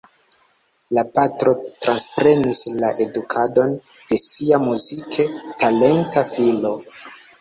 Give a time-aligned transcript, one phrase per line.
[0.97, 1.51] La patro
[1.85, 3.77] transprenis la edukadon
[4.13, 5.29] de sia muzike
[5.65, 6.75] talenta filo.